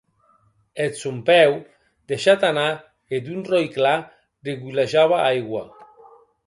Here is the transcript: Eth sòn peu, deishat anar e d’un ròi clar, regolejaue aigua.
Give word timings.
Eth 0.85 0.95
sòn 1.01 1.17
peu, 1.27 1.51
deishat 2.07 2.47
anar 2.51 2.73
e 3.13 3.15
d’un 3.25 3.41
ròi 3.49 3.67
clar, 3.77 3.99
regolejaue 4.49 5.17
aigua. 5.29 5.63